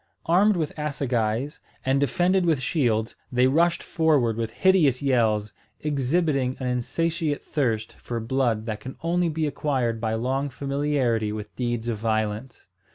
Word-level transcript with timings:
Armed 0.25 0.57
with 0.57 0.73
assegais, 0.79 1.59
and 1.85 1.99
defended 1.99 2.43
with 2.43 2.59
shields, 2.59 3.15
they 3.31 3.45
rushed 3.45 3.83
forward 3.83 4.35
with 4.35 4.49
hideous 4.49 4.99
yells, 5.03 5.53
exhibiting 5.81 6.57
an 6.59 6.65
insatiate 6.65 7.43
thirst 7.43 7.93
for 8.01 8.19
blood 8.19 8.65
that 8.65 8.79
can 8.79 8.95
only 9.03 9.29
be 9.29 9.45
acquired 9.45 10.01
by 10.01 10.15
long 10.15 10.49
familiarity 10.49 11.31
with 11.31 11.55
deeds 11.55 11.87
of 11.87 11.99
violence. 11.99 12.65